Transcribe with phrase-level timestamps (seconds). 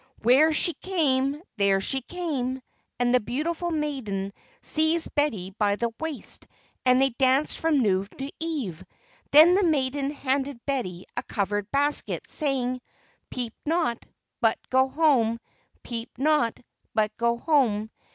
[0.23, 2.59] Where she came, there she came!
[2.97, 6.47] and the beautiful maiden seized Betty by the waist,
[6.83, 8.83] and they danced from noon to eve.
[9.29, 12.81] Then the maiden handed Betty a covered basket, saying:
[13.29, 14.03] "_Peep not,
[14.39, 15.39] but go home!
[15.83, 16.59] Peep not,
[16.95, 17.91] but go home!